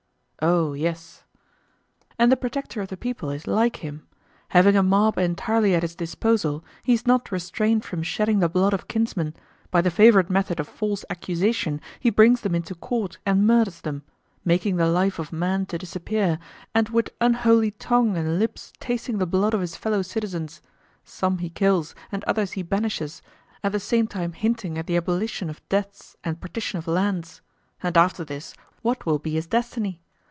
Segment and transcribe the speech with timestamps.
[0.43, 1.21] Oh, yes.
[2.17, 4.07] And the protector of the people is like him;
[4.49, 8.73] having a mob entirely at his disposal, he is not restrained from shedding the blood
[8.73, 9.35] of kinsmen;
[9.69, 14.01] by the favourite method of false accusation he brings them into court and murders them,
[14.43, 16.39] making the life of man to disappear,
[16.73, 20.59] and with unholy tongue and lips tasting the blood of his fellow citizens;
[21.03, 23.21] some he kills and others he banishes,
[23.63, 27.41] at the same time hinting at the abolition of debts and partition of lands:
[27.83, 30.01] and after this, what will be his destiny?